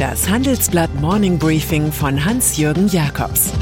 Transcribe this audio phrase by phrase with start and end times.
[0.00, 3.52] Das Handelsblatt Morning Briefing von Hans-Jürgen Jakobs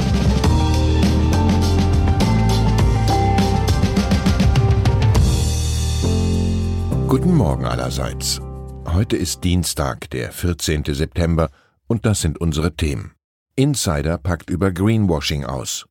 [7.09, 8.39] Guten Morgen allerseits.
[8.85, 10.85] Heute ist Dienstag, der 14.
[10.85, 11.49] September,
[11.87, 13.11] und das sind unsere Themen.
[13.57, 15.87] Insider packt über Greenwashing aus.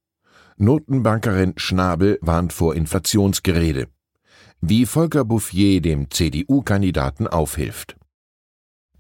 [0.56, 3.88] Notenbankerin Schnabel warnt vor Inflationsgerede.
[4.62, 7.97] Wie Volker Bouffier dem CDU-Kandidaten aufhilft.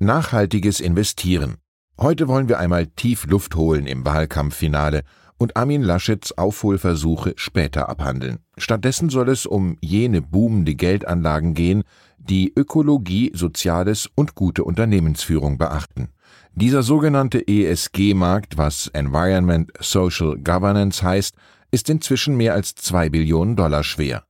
[0.00, 1.56] Nachhaltiges Investieren.
[2.00, 5.02] Heute wollen wir einmal tief Luft holen im Wahlkampffinale
[5.38, 8.38] und Armin Laschets Aufholversuche später abhandeln.
[8.56, 11.82] Stattdessen soll es um jene boomende Geldanlagen gehen,
[12.16, 16.10] die Ökologie, Soziales und gute Unternehmensführung beachten.
[16.52, 21.34] Dieser sogenannte ESG-Markt, was Environment Social Governance heißt,
[21.72, 24.22] ist inzwischen mehr als zwei Billionen Dollar schwer.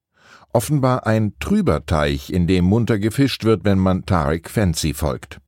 [0.54, 5.42] Offenbar ein trüber Teich, in dem munter gefischt wird, wenn man Tarek Fancy folgt.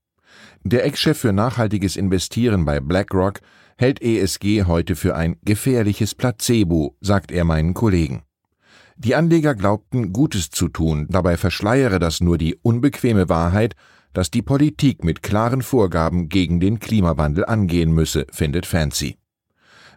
[0.63, 3.41] Der Ex-Chef für nachhaltiges Investieren bei BlackRock
[3.79, 8.25] hält ESG heute für ein gefährliches Placebo, sagt er meinen Kollegen.
[8.99, 13.75] Die Anleger glaubten, Gutes zu tun, dabei verschleiere das nur die unbequeme Wahrheit,
[14.13, 19.17] dass die Politik mit klaren Vorgaben gegen den Klimawandel angehen müsse, findet Fancy.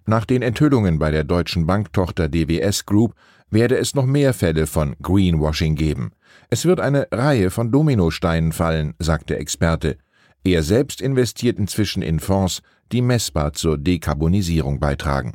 [0.05, 3.16] Nach den Enthüllungen bei der deutschen Banktochter DWS Group
[3.50, 6.11] werde es noch mehr Fälle von Greenwashing geben.
[6.50, 9.98] Es wird eine Reihe von Dominosteinen fallen, sagt der Experte.
[10.45, 15.33] Er selbst investiert inzwischen in Fonds, die messbar zur Dekarbonisierung beitragen.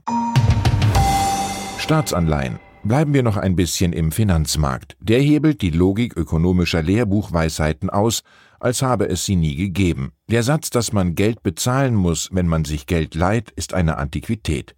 [1.78, 2.58] Staatsanleihen.
[2.84, 4.96] Bleiben wir noch ein bisschen im Finanzmarkt.
[5.00, 8.22] Der hebelt die Logik ökonomischer Lehrbuchweisheiten aus,
[8.60, 10.12] als habe es sie nie gegeben.
[10.30, 14.74] Der Satz, dass man Geld bezahlen muss, wenn man sich Geld leiht, ist eine Antiquität.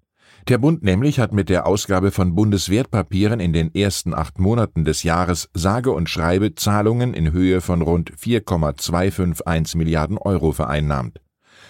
[0.49, 5.03] Der Bund nämlich hat mit der Ausgabe von Bundeswertpapieren in den ersten acht Monaten des
[5.03, 11.21] Jahres sage und schreibe Zahlungen in Höhe von rund 4,251 Milliarden Euro vereinnahmt.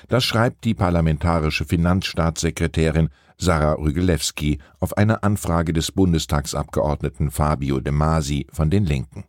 [0.08, 8.46] Das schreibt die parlamentarische Finanzstaatssekretärin Sarah Rügelewski auf eine Anfrage des Bundestagsabgeordneten Fabio De Masi
[8.52, 9.24] von den Linken.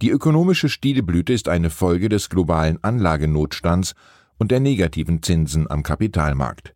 [0.00, 3.94] Die ökonomische Stilblüte ist eine Folge des globalen Anlagenotstands
[4.38, 6.74] und der negativen Zinsen am Kapitalmarkt.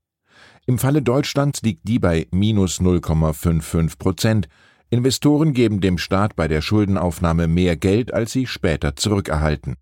[0.65, 4.49] Im Falle Deutschlands liegt die bei minus 0,55 Prozent.
[4.91, 9.75] Investoren geben dem Staat bei der Schuldenaufnahme mehr Geld, als sie später zurückerhalten.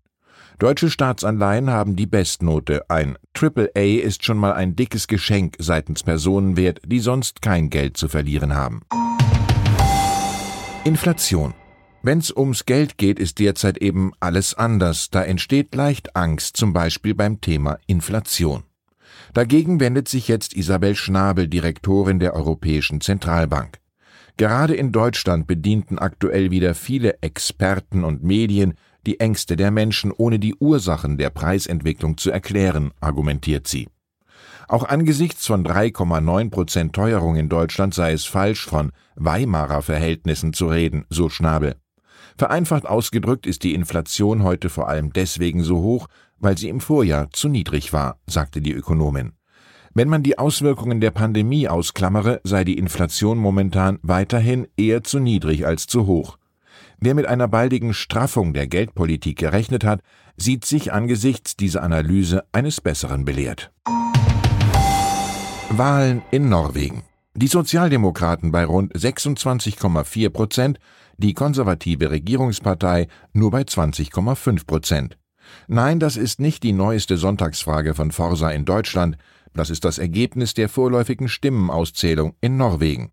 [0.57, 2.89] Deutsche Staatsanleihen haben die Bestnote.
[2.89, 8.07] Ein AAA ist schon mal ein dickes Geschenk seitens Personenwert, die sonst kein Geld zu
[8.07, 8.81] verlieren haben.
[10.83, 11.53] Inflation.
[12.01, 15.11] Wenn's ums Geld geht, ist derzeit eben alles anders.
[15.11, 18.63] Da entsteht leicht Angst, zum Beispiel beim Thema Inflation.
[19.33, 23.79] Dagegen wendet sich jetzt Isabel Schnabel, Direktorin der Europäischen Zentralbank.
[24.37, 28.73] Gerade in Deutschland bedienten aktuell wieder viele Experten und Medien
[29.05, 33.87] die Ängste der Menschen, ohne die Ursachen der Preisentwicklung zu erklären, argumentiert sie.
[34.67, 40.67] Auch angesichts von 3,9 Prozent Teuerung in Deutschland sei es falsch, von Weimarer Verhältnissen zu
[40.67, 41.75] reden, so Schnabel.
[42.37, 47.29] Vereinfacht ausgedrückt ist die Inflation heute vor allem deswegen so hoch, weil sie im Vorjahr
[47.31, 49.33] zu niedrig war, sagte die Ökonomin.
[49.93, 55.65] Wenn man die Auswirkungen der Pandemie ausklammere, sei die Inflation momentan weiterhin eher zu niedrig
[55.65, 56.37] als zu hoch.
[56.97, 60.01] Wer mit einer baldigen Straffung der Geldpolitik gerechnet hat,
[60.37, 63.71] sieht sich angesichts dieser Analyse eines Besseren belehrt.
[65.69, 67.03] Wahlen in Norwegen.
[67.33, 70.79] Die Sozialdemokraten bei rund 26,4 Prozent,
[71.17, 75.17] die konservative Regierungspartei nur bei 20,5 Prozent.
[75.67, 79.17] Nein, das ist nicht die neueste Sonntagsfrage von Forsa in Deutschland,
[79.53, 83.11] das ist das Ergebnis der vorläufigen Stimmenauszählung in Norwegen.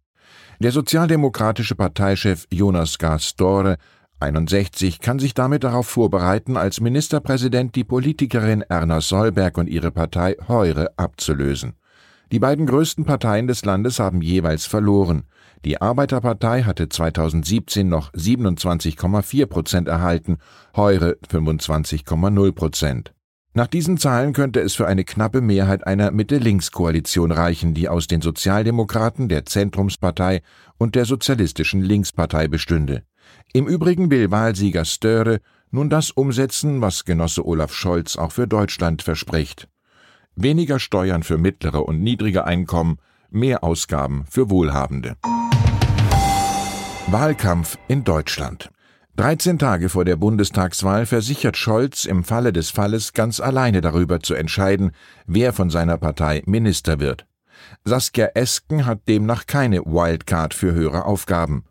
[0.58, 3.76] Der sozialdemokratische Parteichef Jonas Gahr Støre
[4.18, 10.36] 61 kann sich damit darauf vorbereiten, als Ministerpräsident die Politikerin Erna Solberg und ihre Partei
[10.48, 11.74] Heure abzulösen.
[12.30, 15.24] Die beiden größten Parteien des Landes haben jeweils verloren.
[15.64, 20.36] Die Arbeiterpartei hatte 2017 noch 27,4 Prozent erhalten,
[20.76, 23.14] Heure 25,0 Prozent.
[23.54, 28.20] Nach diesen Zahlen könnte es für eine knappe Mehrheit einer Mitte-Links-Koalition reichen, die aus den
[28.20, 30.42] Sozialdemokraten, der Zentrumspartei
[30.76, 33.02] und der Sozialistischen Linkspartei bestünde.
[33.52, 39.02] Im Übrigen will Wahlsieger Störe nun das umsetzen, was Genosse Olaf Scholz auch für Deutschland
[39.02, 39.66] verspricht.
[40.40, 42.98] Weniger Steuern für mittlere und niedrige Einkommen,
[43.28, 45.16] mehr Ausgaben für Wohlhabende.
[47.08, 48.70] Wahlkampf in Deutschland.
[49.16, 54.34] 13 Tage vor der Bundestagswahl versichert Scholz, im Falle des Falles ganz alleine darüber zu
[54.34, 54.92] entscheiden,
[55.26, 57.26] wer von seiner Partei Minister wird.
[57.84, 61.64] Saskia Esken hat demnach keine Wildcard für höhere Aufgaben.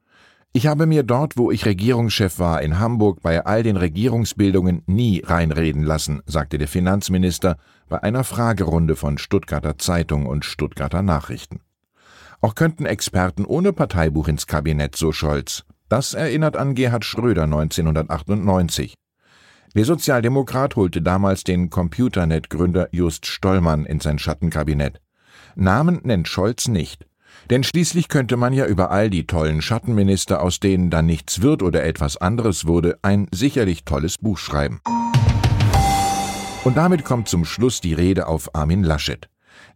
[0.52, 5.24] Ich habe mir dort, wo ich Regierungschef war, in Hamburg bei all den Regierungsbildungen nie
[5.26, 7.58] reinreden lassen, sagte der Finanzminister
[7.90, 11.62] bei einer Fragerunde von Stuttgarter Zeitung und Stuttgarter Nachrichten.
[12.42, 15.64] Auch könnten Experten ohne Parteibuch ins Kabinett, so Scholz.
[15.90, 18.94] Das erinnert an Gerhard Schröder 1998.
[19.76, 25.02] Der Sozialdemokrat holte damals den Computernet-Gründer Just Stollmann in sein Schattenkabinett.
[25.56, 27.06] Namen nennt Scholz nicht.
[27.50, 31.64] Denn schließlich könnte man ja über all die tollen Schattenminister, aus denen dann nichts wird
[31.64, 34.82] oder etwas anderes wurde, ein sicherlich tolles Buch schreiben.
[36.68, 39.30] Und damit kommt zum Schluss die Rede auf Armin Laschet.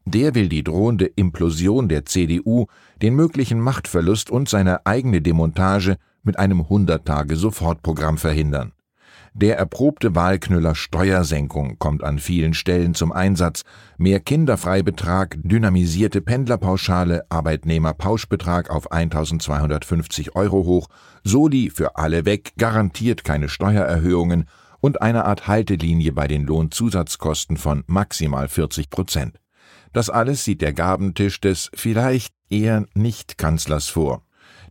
[0.03, 2.65] Der will die drohende Implosion der CDU,
[3.01, 8.73] den möglichen Machtverlust und seine eigene Demontage mit einem 100-Tage-Sofortprogramm verhindern.
[9.33, 13.61] Der erprobte Wahlknüller Steuersenkung kommt an vielen Stellen zum Einsatz.
[13.97, 20.89] Mehr Kinderfreibetrag, dynamisierte Pendlerpauschale, Arbeitnehmerpauschbetrag auf 1250 Euro hoch,
[21.23, 24.45] Soli für alle weg, garantiert keine Steuererhöhungen
[24.81, 29.39] und eine Art Haltelinie bei den Lohnzusatzkosten von maximal 40 Prozent.
[29.93, 34.23] Das alles sieht der Gabentisch des vielleicht eher Nicht-Kanzlers vor.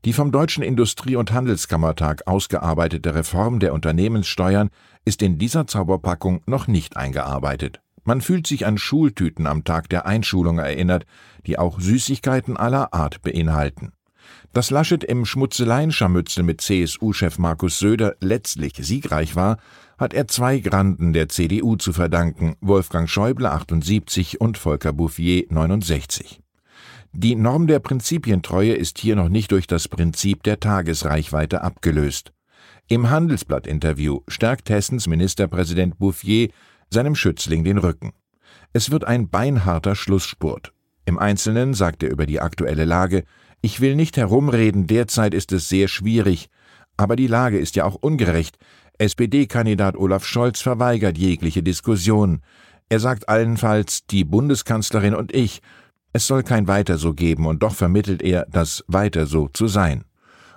[0.05, 4.71] Die vom Deutschen Industrie- und Handelskammertag ausgearbeitete Reform der Unternehmenssteuern
[5.05, 7.81] ist in dieser Zauberpackung noch nicht eingearbeitet.
[8.05, 11.05] Man fühlt sich an Schultüten am Tag der Einschulung erinnert,
[11.47, 13.93] die auch Süßigkeiten aller Art beinhalten.
[14.53, 19.59] Dass Laschet im Schmutzeleienscharmützel mit CSU-Chef Markus Söder letztlich siegreich war,
[19.99, 26.41] hat er zwei Granden der CDU zu verdanken, Wolfgang Schäuble 78 und Volker Bouffier 69.
[27.13, 32.33] Die Norm der Prinzipientreue ist hier noch nicht durch das Prinzip der Tagesreichweite abgelöst.
[32.89, 36.51] Im Handelsblatt-Interview stärkt Hessens Ministerpräsident Bouffier
[36.89, 38.13] seinem Schützling den Rücken.
[38.73, 40.73] Es wird ein beinharter Schlussspurt.
[41.05, 43.25] Im Einzelnen sagt er über die aktuelle Lage,
[43.63, 46.49] ich will nicht herumreden, derzeit ist es sehr schwierig,
[46.97, 48.59] aber die Lage ist ja auch ungerecht.
[48.99, 52.43] SPD-Kandidat Olaf Scholz verweigert jegliche Diskussion.
[52.89, 55.63] Er sagt allenfalls, die Bundeskanzlerin und ich
[56.13, 60.05] es soll kein Weiter so geben, und doch vermittelt er, das Weiter so zu sein.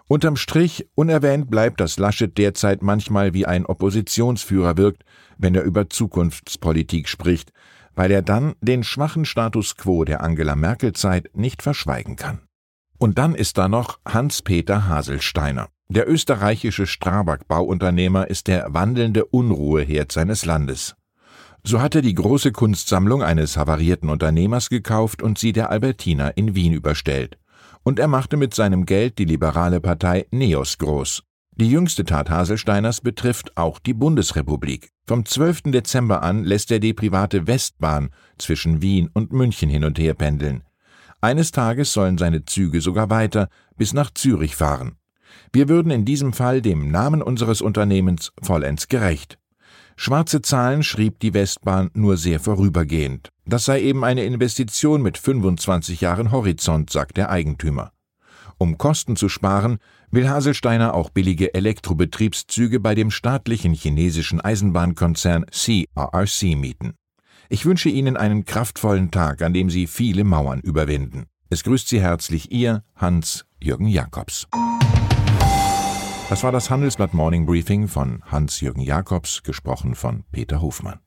[0.07, 5.03] Unterm Strich unerwähnt bleibt, dass Laschet derzeit manchmal wie ein Oppositionsführer wirkt,
[5.37, 7.51] wenn er über Zukunftspolitik spricht,
[7.95, 12.41] weil er dann den schwachen Status quo der Angela Merkel Zeit nicht verschweigen kann.
[13.03, 15.67] Und dann ist da noch Hans-Peter Haselsteiner.
[15.89, 20.95] Der österreichische Strabag-Bauunternehmer ist der wandelnde Unruheherd seines Landes.
[21.65, 26.55] So hat er die große Kunstsammlung eines havarierten Unternehmers gekauft und sie der Albertina in
[26.55, 27.37] Wien überstellt.
[27.83, 31.23] Und er machte mit seinem Geld die liberale Partei Neos groß.
[31.57, 34.91] Die jüngste Tat Haselsteiners betrifft auch die Bundesrepublik.
[35.05, 35.63] Vom 12.
[35.73, 40.63] Dezember an lässt er die private Westbahn zwischen Wien und München hin und her pendeln.
[41.23, 43.47] Eines Tages sollen seine Züge sogar weiter
[43.77, 44.97] bis nach Zürich fahren.
[45.53, 49.39] Wir würden in diesem Fall dem Namen unseres Unternehmens vollends gerecht.
[49.95, 53.29] Schwarze Zahlen schrieb die Westbahn nur sehr vorübergehend.
[53.45, 57.93] Das sei eben eine Investition mit 25 Jahren Horizont, sagt der Eigentümer.
[58.57, 59.77] Um Kosten zu sparen,
[60.11, 66.95] will Haselsteiner auch billige Elektrobetriebszüge bei dem staatlichen chinesischen Eisenbahnkonzern CRRC mieten.
[67.53, 71.27] Ich wünsche Ihnen einen kraftvollen Tag, an dem Sie viele Mauern überwinden.
[71.51, 74.47] Es grüßt Sie herzlich Ihr Hans-Jürgen Jakobs.
[76.29, 81.03] Das war das Handelsblatt Morning Briefing von Hans-Jürgen Jakobs, gesprochen von Peter Hofmann.